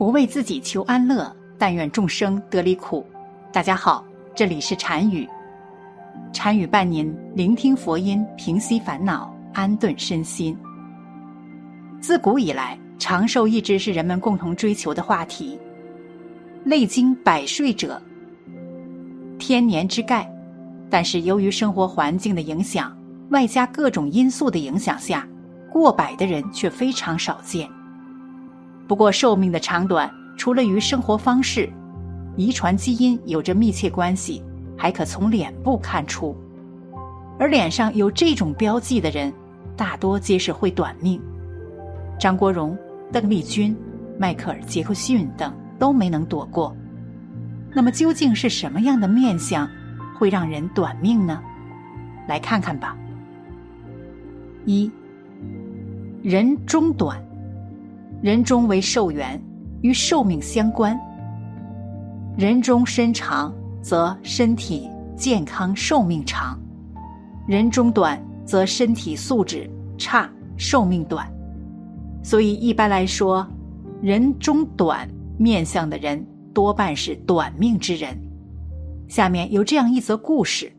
[0.00, 3.04] 不为自己求安乐，但愿众生得离苦。
[3.52, 4.02] 大家好，
[4.34, 5.28] 这里是禅语，
[6.32, 10.56] 禅语伴您聆听佛音，平息烦恼，安顿身心。
[12.00, 15.60] 自古以来，长寿一直是人们共同追求的话题。
[16.64, 18.00] 历经百岁者，
[19.38, 20.26] 天年之盖。
[20.88, 22.96] 但是由于生活环境的影响，
[23.32, 25.28] 外加各种因素的影响下，
[25.70, 27.68] 过百的人却非常少见。
[28.90, 31.70] 不过寿命的长短，除了与生活方式、
[32.34, 34.42] 遗传基因有着密切关系，
[34.76, 36.36] 还可从脸部看出。
[37.38, 39.32] 而脸上有这种标记的人，
[39.76, 41.22] 大多皆是会短命。
[42.18, 42.76] 张国荣、
[43.12, 43.76] 邓丽君、
[44.18, 46.76] 迈克尔·杰克逊等都没能躲过。
[47.72, 49.70] 那么究竟是什么样的面相？
[50.18, 51.40] 会让人短命呢？
[52.26, 52.96] 来看看吧。
[54.64, 54.90] 一，
[56.24, 57.24] 人中短，
[58.22, 59.42] 人中为寿元，
[59.80, 60.98] 与寿命相关。
[62.36, 66.54] 人中身长，则身体健康，寿命长；
[67.48, 71.26] 人中短，则身体素质差，寿命短。
[72.22, 73.46] 所以一般来说，
[74.02, 78.14] 人中短面相的人，多半是短命之人。
[79.08, 80.70] 下面有这样一则故事：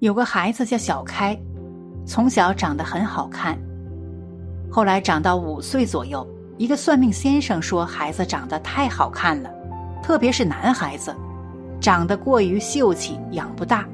[0.00, 1.34] 有个孩子叫小开，
[2.04, 3.58] 从小长得很好看。
[4.70, 9.50] 后来长到五岁左右，一个算命先生说孩子长得太好看了，
[10.02, 11.14] 特别是男孩子，
[11.80, 13.86] 长得过于秀气，养不大，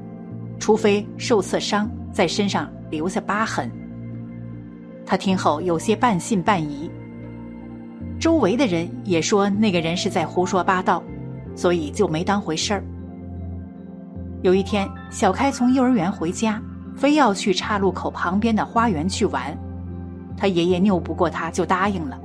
[0.59, 3.71] 除非受刺伤，在身上留下疤痕。
[5.07, 6.91] 他听后有些半信半疑。
[8.19, 11.03] 周围的人也说那个人是在胡说八道。
[11.57, 12.83] 所以就没当回事儿。
[14.43, 16.61] 有一天，小开从幼儿园回家，
[16.97, 19.57] 非要去岔路口旁边的花园去玩，
[20.37, 22.19] 他爷爷拗不过他，就答应了。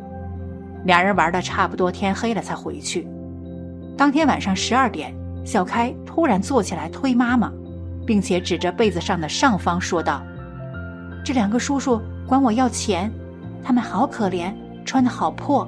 [0.85, 3.07] 俩人玩的差不多，天黑了才回去。
[3.97, 5.13] 当天晚上十二点，
[5.45, 7.51] 小开突然坐起来推妈妈，
[8.05, 10.23] 并且指着被子上的上方说道
[11.23, 13.11] ：“这两个叔叔管我要钱，
[13.61, 14.53] 他们好可怜，
[14.85, 15.67] 穿的好破，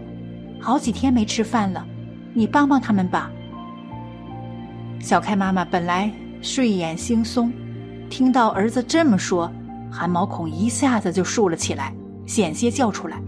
[0.62, 1.86] 好几天没吃饭了，
[2.34, 3.30] 你帮帮他们吧。”
[5.02, 6.10] 小开妈妈本来
[6.42, 7.52] 睡眼惺忪，
[8.10, 9.52] 听到儿子这么说，
[9.92, 11.94] 汗毛孔一下子就竖了起来，
[12.32, 13.22] 险些叫出来。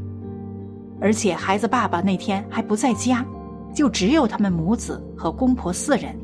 [1.01, 3.25] 而且孩子爸爸那天还不在家，
[3.73, 6.15] 就只有他们母子和公婆四人。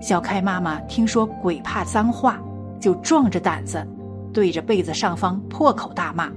[0.00, 2.40] 小开妈妈听说鬼怕脏话，
[2.80, 3.86] 就壮着胆子
[4.32, 6.28] 对着被子上方破口大骂。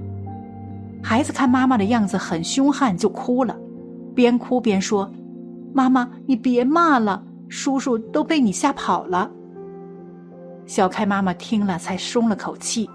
[1.01, 3.57] 孩子看妈妈的样子很凶悍，就哭了，
[4.13, 5.11] 边哭边说
[5.73, 9.31] ：“妈妈，你别骂了。”叔叔都被你吓跑了。
[10.67, 12.87] 小开妈妈听了才松了口气。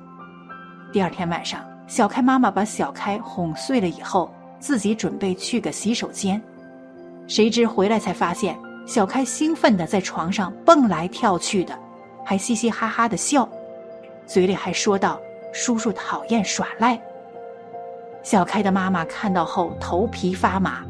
[0.92, 1.60] 第二天晚上，
[1.90, 6.40] 小开妈妈把小开哄睡了以后，自己准备去个洗手间，
[7.26, 8.56] 谁知回来才发现
[8.86, 11.76] 小开兴奋的在床上蹦来跳去的，
[12.24, 13.46] 还嘻嘻哈哈的笑，
[14.24, 15.20] 嘴里还说道
[15.52, 16.96] ：“叔叔讨厌耍赖。”
[18.22, 20.84] 小开的妈妈看到后头皮发麻，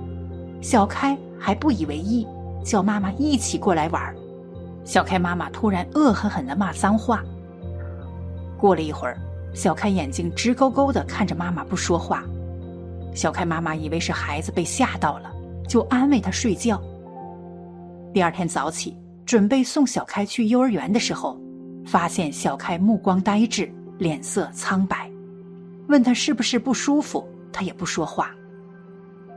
[0.61, 2.29] 小开还不以为意。
[2.63, 4.15] 叫妈妈一起过来玩
[4.85, 7.25] 小开妈妈突然恶狠狠的骂脏话。
[8.59, 9.19] 过了一会儿，
[9.55, 12.25] 小开眼睛直勾勾的看着妈妈不说话。
[13.15, 15.33] 小开妈妈以为是孩子被吓到了，
[15.69, 16.81] 就安慰他睡觉。
[18.13, 21.41] 第二天早起，准备送小开去幼儿园的时候，
[21.85, 25.11] 发现小开目光呆滞，脸色苍白。
[25.89, 28.31] 问他是不是不舒服，他也不说话。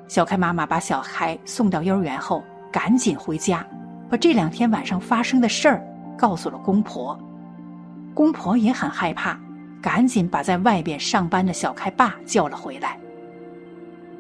[0.08, 2.44] 小开妈妈把小开送到幼儿园后。
[2.72, 3.64] 赶紧回家，
[4.10, 5.88] 把这两天晚上发生的事儿
[6.18, 7.16] 告诉了公婆。
[8.16, 9.40] 公婆也很害怕，
[9.84, 12.98] 赶紧把在外边上班的小开爸叫了回来。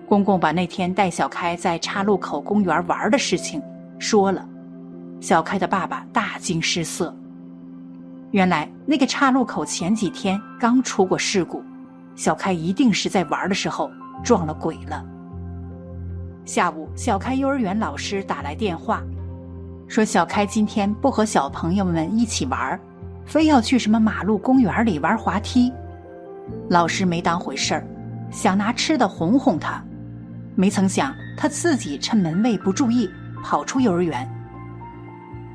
[0.09, 3.61] 公公把那天带小开在岔路口公园玩的事情
[3.97, 4.45] 说了，
[5.21, 7.15] 小开的爸爸大惊失色。
[8.31, 11.63] 原来那个岔路口前几天刚出过事故，
[12.13, 13.89] 小开一定是在玩的时候
[14.21, 15.01] 撞了鬼了。
[16.43, 19.01] 下午，小开幼儿园老师打来电话，
[19.87, 22.77] 说小开今天不和小朋友们一起玩，
[23.25, 25.71] 非要去什么马路公园里玩滑梯。
[26.69, 27.87] 老师没当回事儿，
[28.29, 29.83] 想拿吃的哄哄他，
[30.55, 33.09] 没曾想他自己趁门卫不注意
[33.43, 34.29] 跑出幼儿园，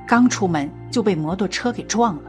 [0.06, 2.22] 刚出门就被摩托车给撞了。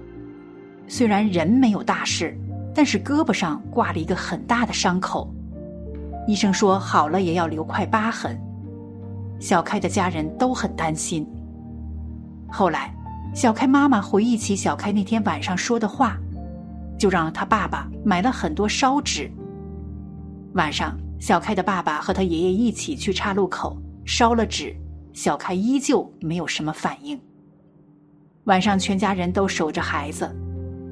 [0.87, 2.37] 虽然人没有大事，
[2.75, 5.33] 但是胳膊上挂了一个很大的伤口，
[6.27, 8.37] 医生说好了也要留块疤痕。
[9.39, 11.25] 小开的家人都很担心。
[12.51, 12.93] 后来，
[13.33, 16.17] 小开妈妈回忆起小开那天晚上说的话，
[16.97, 19.31] 就让他爸爸买了很多烧纸。
[20.53, 24.75] 晚上，小开的爸爸和他爷爷一起去岔路口烧了纸，
[25.13, 27.19] 小开依旧没有什么反应。
[28.45, 30.29] 晚上，全家人都守着孩子，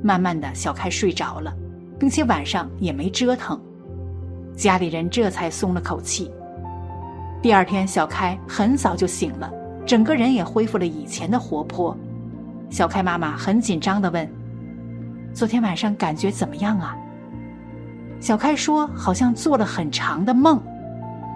[0.04, 1.54] 慢慢的小开睡着了，
[2.00, 3.60] 并且晚上也没折腾，
[4.56, 6.32] 家里人这才松了口气。
[7.42, 9.52] 第二天，小开很早就醒了，
[9.86, 11.98] 整个人也恢复了以前的活泼。
[12.70, 14.30] 小开妈妈很紧张的问
[15.34, 16.96] ：“昨天晚上感觉怎么样啊？”
[18.20, 20.62] 小开说：“好像做了很长的梦，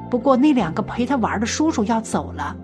[0.09, 2.55] 不过那两个陪他玩的叔叔要走了。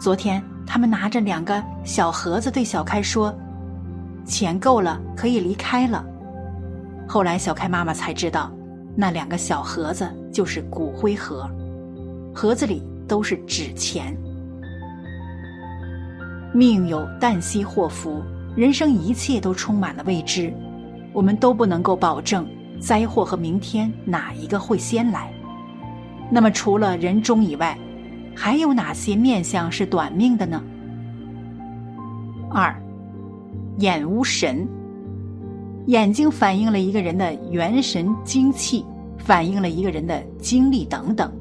[0.00, 3.34] 昨天他们拿着两个小盒子对小开说
[4.26, 6.04] ：‘钱够了，可以离开了。’
[7.06, 8.50] 后来小开妈妈才知道，
[8.96, 11.48] 那两个小盒子就是骨灰盒，
[12.34, 14.16] 盒子里都是纸钱。”
[16.58, 18.20] 命有旦夕祸福，
[18.56, 20.52] 人生一切都充满了未知，
[21.12, 22.44] 我们都不能够保证
[22.80, 25.32] 灾祸和明天哪一个会先来。
[26.28, 27.78] 那么，除了人中以外，
[28.34, 30.60] 还有哪些面相是短命的呢？
[32.50, 32.74] 二，
[33.76, 34.66] 眼无神。
[35.86, 38.84] 眼睛反映了一个人的元神精气，
[39.16, 41.32] 反映了一个人的精力等等。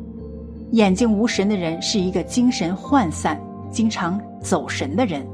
[0.74, 3.36] 眼睛无神的人是一个精神涣散。
[3.72, 5.26] 经常走神的人，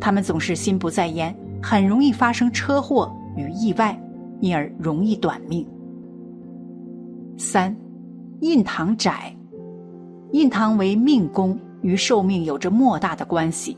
[0.00, 3.98] 他们总是心不在焉，很容易发生车祸与意外，
[4.40, 5.66] 因而容易短命。
[7.38, 7.74] 三，
[8.40, 9.34] 印堂窄，
[10.32, 13.76] 印堂为命宫，与寿命有着莫大的关系。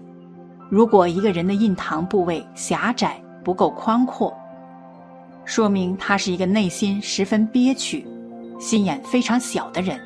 [0.71, 4.33] 如果一个人的印堂部位狭窄不够宽阔，
[5.45, 8.07] 说明他是一个内心十分憋屈、
[8.59, 10.01] 心眼非常小的人。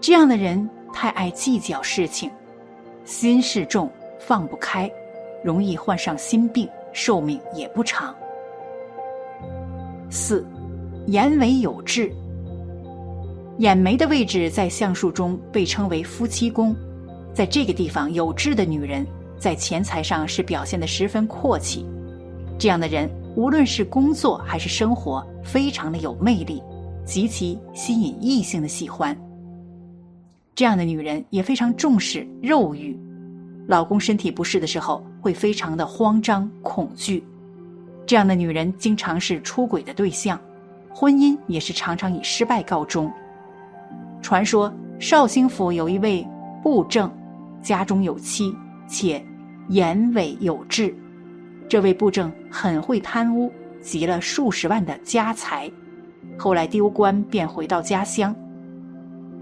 [0.00, 2.30] 这样的人太爱计较事情。
[3.08, 4.88] 心事重，放不开，
[5.42, 8.14] 容易患上心病，寿命也不长。
[10.10, 10.46] 四，
[11.06, 12.12] 眼尾有痣。
[13.60, 16.76] 眼眉的位置在相术中被称为夫妻宫，
[17.32, 19.06] 在这个地方有痣的女人，
[19.38, 21.86] 在钱财上是表现的十分阔气。
[22.58, 26.62] 这样的人，无论是工作还是生活，非常的有魅力，
[27.06, 29.18] 极其吸引异性的喜欢。
[30.58, 32.98] 这样的女人也非常重视肉欲，
[33.68, 37.22] 老公身体不适的时候会非常的慌张恐惧。
[38.04, 40.36] 这样的女人经常是出轨的对象，
[40.92, 43.08] 婚姻也是常常以失败告终。
[44.20, 46.26] 传说绍兴府有一位
[46.60, 47.08] 布政，
[47.62, 48.52] 家中有妻，
[48.88, 49.24] 且
[49.68, 50.92] 眼尾有痣。
[51.68, 53.48] 这位布政很会贪污，
[53.80, 55.70] 集了数十万的家财，
[56.36, 58.34] 后来丢官便回到家乡。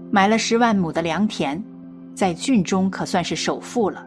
[0.09, 1.61] 买了十万亩的良田，
[2.15, 4.05] 在郡中可算是首富了。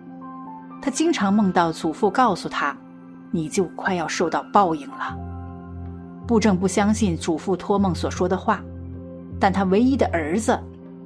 [0.80, 2.74] 他经常梦到祖父告诉他
[3.30, 5.16] ：“你就快要受到报应了。”
[6.26, 8.62] 布政不相信祖父托梦所说的话，
[9.38, 10.58] 但他唯一的儿子，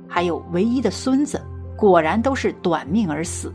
[0.07, 1.43] 还有唯一的孙子，
[1.77, 3.53] 果然都是短命而死。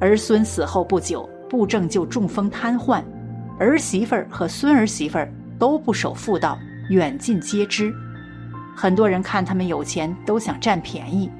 [0.00, 3.02] 儿孙死后不久，布政就中风瘫痪，
[3.58, 6.58] 儿媳妇儿和孙儿媳妇儿都不守妇道，
[6.90, 7.94] 远近皆知。
[8.78, 11.30] 很多人看他们有钱，都想占便宜。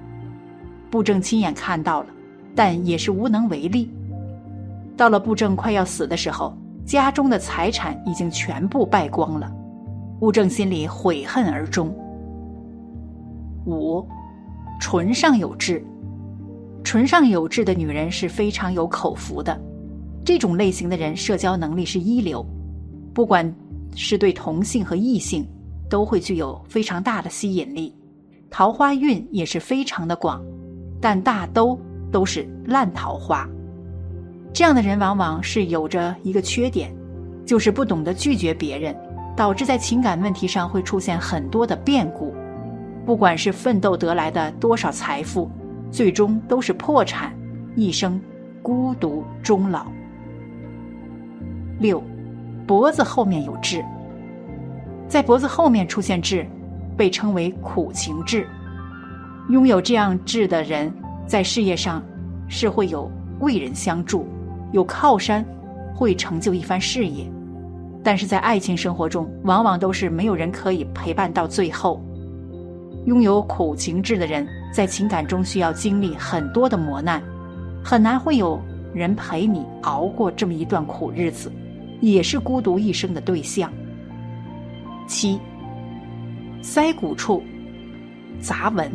[0.91, 2.07] 布政亲眼看到了，
[2.55, 3.91] 但也是无能为力。
[4.97, 6.57] 到了布政快要死的时候，
[6.87, 9.53] 家中的财产已经全部败光了，
[10.19, 11.95] 布政心里悔恨而终。
[13.67, 14.03] 五，
[14.81, 15.85] 唇上有痣。
[16.83, 19.61] 唇上有痣的女人是非常有口福的，
[20.25, 22.43] 这种类型的人社交能力是一流，
[23.13, 23.55] 不管
[23.95, 25.47] 是对同性和异性。
[25.89, 27.95] 都会具有非常大的吸引力，
[28.51, 30.43] 桃花运也是非常的广，
[31.01, 31.79] 但大都
[32.11, 33.49] 都是烂桃花。
[34.53, 36.95] 这样的人往往是有着一个缺点，
[37.45, 38.97] 就是不懂得拒绝别人，
[39.37, 42.35] 导致在情感问题上会出现很多的变故。
[43.05, 45.49] 不管是奋斗得来的多少财富，
[45.91, 47.33] 最终都是破产，
[47.77, 48.21] 一生
[48.63, 49.87] 孤独终老。
[51.79, 52.03] 六，
[52.67, 53.85] 脖子后面有痣。
[55.09, 56.47] 在脖子后面出现痣，
[56.97, 58.47] 被称为苦情痣。
[59.51, 60.93] 拥有这样痣的人，
[61.27, 62.03] 在事业上
[62.49, 64.27] 是会有贵人相助，
[64.73, 65.45] 有靠山，
[65.95, 67.25] 会成就一番事业。
[68.03, 72.01] 但是在爱情生活中，往往都是没有人可以陪伴到最后。
[73.07, 77.23] 拥有苦情痣的人，在情感中需要经历很多的磨难，
[77.85, 78.61] 很难会有
[78.93, 81.53] 人陪你熬过这么一段苦日子，
[82.01, 83.73] 也是孤独一生的对象。
[85.07, 85.39] 七，
[86.63, 87.43] 腮骨处
[88.41, 88.91] 杂纹，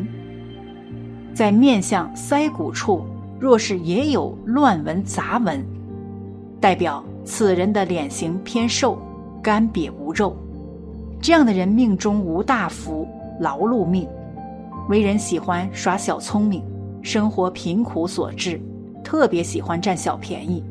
[1.34, 3.04] 在面相腮骨处，
[3.40, 5.66] 若是也有乱纹杂纹，
[6.60, 9.02] 代表此人的脸型偏瘦，
[9.42, 10.36] 干瘪无肉。
[11.22, 13.08] 这样的人命中无大福，
[13.40, 14.08] 劳碌命，
[14.90, 16.64] 为人喜欢耍小聪明，
[17.02, 18.60] 生活贫苦所致，
[19.04, 20.64] 特别喜欢占小便宜，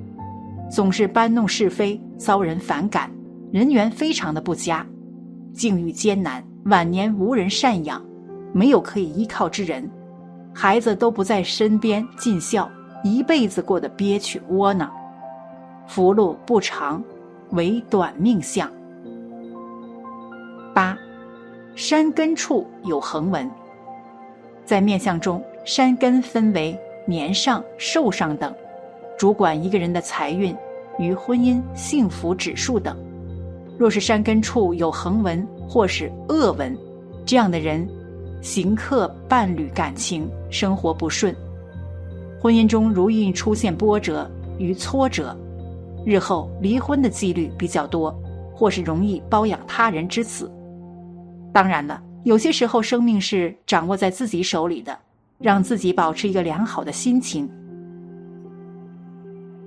[0.70, 3.10] 总是搬弄是非，遭人反感，
[3.52, 4.84] 人缘非常的不佳，
[5.52, 8.02] 境遇艰难，晚年无人赡养，
[8.52, 9.88] 没有可以依靠之人，
[10.54, 12.70] 孩子都不在身边尽孝，
[13.02, 14.90] 一辈子过得憋屈窝囊，
[15.86, 17.02] 福禄不长，
[17.50, 18.70] 为短命相。
[20.74, 20.96] 八，
[21.74, 23.50] 山根处有横纹。
[24.64, 28.54] 在面相中，山根分为年上、寿上等，
[29.18, 30.54] 主管一个人的财运
[30.98, 32.96] 与婚姻幸福指数等。
[33.80, 36.76] 若是山根处有横纹或是恶纹，
[37.24, 37.88] 这样的人，
[38.42, 41.34] 行客、伴侣感情生活不顺，
[42.42, 45.34] 婚姻中如易出现波折与挫折，
[46.04, 48.14] 日后离婚的几率比较多，
[48.54, 50.52] 或是容易包养他人之子。
[51.50, 54.94] 当然了，有些时候生命是掌握在自己手里的，
[55.38, 57.50] 让自己保持一个良好的心情，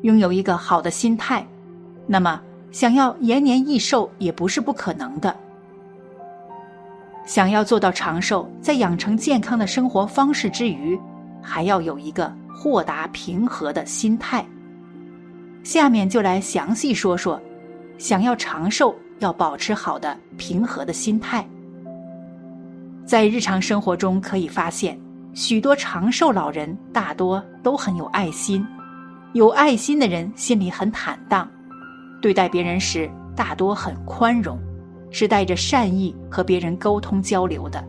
[0.04, 1.44] 拥有一个好的心态，
[2.06, 2.40] 那么
[2.74, 5.34] 想要延年益寿也不是不可能的。
[7.24, 11.00] 想要做到长寿，在养成健康的生活方式之余，
[11.40, 14.44] 还要有一个豁达平和的心态。
[15.64, 17.40] 下面就来详细说说，
[18.00, 21.48] 想要长寿要保持好的平和的心态。
[23.06, 25.00] 在日常生活中可以发现，
[25.34, 28.66] 许多长寿老人大多都很有爱心。
[29.34, 31.50] 有爱心的人心里很坦荡，
[32.24, 34.58] 对待别人时大多很宽容，
[35.12, 37.86] 是带着善意和别人沟通交流的。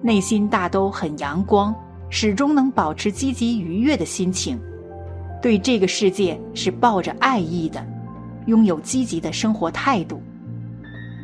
[0.00, 1.74] 内心大都很阳光，
[2.10, 4.56] 始终能保持积极愉悦的心情，
[5.42, 7.84] 对这个世界是抱着爱意的，
[8.46, 10.22] 拥有积极的生活态度。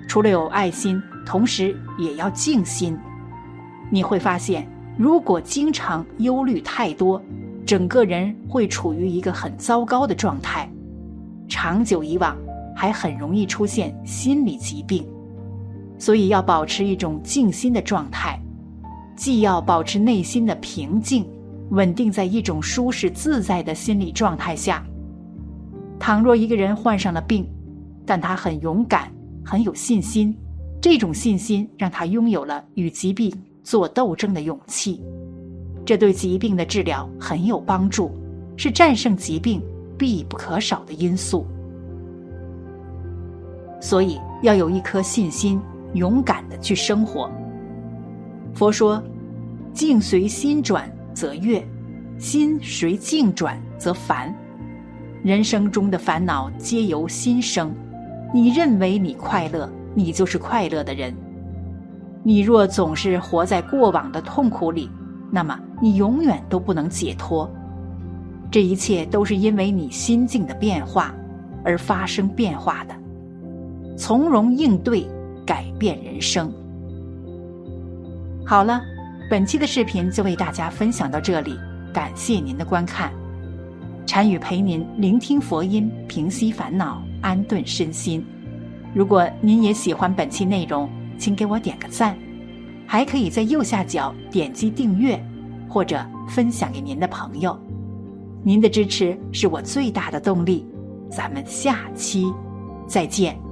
[0.08, 1.00] 除了有爱心。
[1.24, 2.96] 同时也要静心，
[3.90, 4.64] 你会发现，
[4.96, 7.20] 如果经常忧虑太多，
[7.66, 10.70] 整个人会处于一个很糟糕的状态，
[11.48, 12.36] 长久以往
[12.74, 15.06] 还很容易出现心理疾病。
[15.98, 18.38] 所以要保持一种静心的状态，
[19.16, 21.26] 既要保持内心的平静，
[21.70, 24.84] 稳定在一种舒适自在的心理状态下。
[25.98, 27.48] 倘若一个人患上了病，
[28.04, 29.10] 但他很勇敢，
[29.42, 30.36] 很有信心。
[30.82, 33.32] 这种信心让他拥有了与疾病
[33.64, 35.02] 做斗争的勇气，
[35.84, 38.12] 这对疾病的治疗很有帮助，
[38.56, 39.62] 是战胜疾病
[39.98, 41.46] 必不可少的因素。
[43.80, 45.60] 所以要有一颗信心，
[45.94, 47.30] 勇敢的去生活。
[48.54, 49.02] 佛说
[49.72, 51.62] ：“境随心转则悦，
[52.18, 54.34] 心随境转则烦。”
[55.22, 57.74] 人生中的烦恼皆由心生。
[58.32, 59.68] 你认为你快乐？
[59.94, 61.14] 你就是快乐的人。
[62.22, 64.90] 你若总是活在过往的痛苦里，
[65.30, 67.50] 那么你永远都不能解脱。
[68.50, 71.14] 这一切都是因为你心境的变化
[71.64, 72.94] 而发生变化的。
[73.96, 75.06] 从容应对，
[75.44, 76.52] 改变人生。
[78.44, 78.80] 好了，
[79.28, 81.58] 本期的视频就为大家分享到这里，
[81.92, 83.10] 感谢您的观看。
[84.06, 88.24] 禅语陪您聆听佛音，平息烦恼，安顿身心。
[88.94, 90.88] 如果您也喜欢本期内容，
[91.18, 92.16] 请给我点个赞，
[92.86, 95.20] 还可以在右下角点击订阅，
[95.68, 97.58] 或者分享给您的朋友。
[98.46, 100.64] 您的支持是我最大的动力。
[101.10, 102.32] 咱们下期
[102.86, 103.45] 再见。